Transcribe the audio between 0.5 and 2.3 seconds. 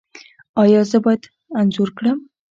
ایا زه باید انځور کړم؟